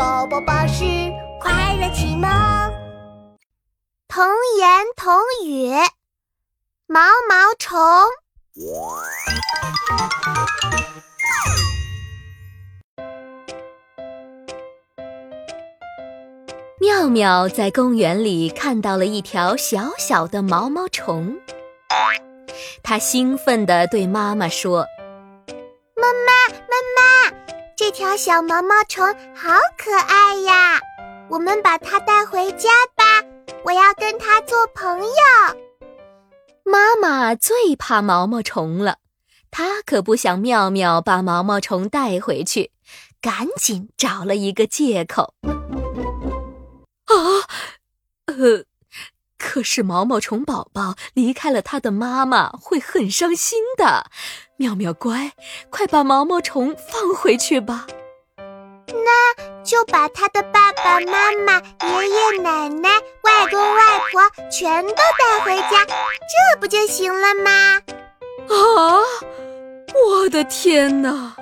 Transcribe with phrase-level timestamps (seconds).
[0.00, 0.82] 宝宝巴士
[1.38, 2.26] 快乐启蒙，
[4.08, 4.24] 童
[4.58, 5.12] 言童
[5.44, 5.70] 语，
[6.86, 7.78] 毛毛虫。
[16.80, 21.36] 妙妙在公园里看到了一条小小的毛毛虫，
[22.82, 24.86] 她兴奋地对妈妈说：“，
[27.90, 29.04] 一条小毛毛虫
[29.34, 30.78] 好可爱呀！
[31.28, 33.04] 我们把它带回家吧，
[33.64, 35.12] 我要跟它做朋友。”
[36.62, 38.98] 妈妈最怕毛毛虫了，
[39.50, 42.70] 她可不想妙妙把毛毛虫带回去，
[43.20, 45.34] 赶紧找了一个借口。
[47.06, 47.16] 啊，
[48.26, 48.66] 呃，
[49.36, 54.08] 可是毛毛虫宝宝离开了他的妈妈会很伤心的。
[54.60, 55.32] 妙妙乖，
[55.70, 57.86] 快把毛毛虫放回去吧。
[58.86, 61.54] 那就把他的爸爸妈妈、
[61.86, 62.90] 爷爷奶奶、
[63.22, 67.80] 外公外婆全都带回家，这不就行了吗？
[68.50, 69.00] 啊！
[70.06, 71.34] 我的天哪！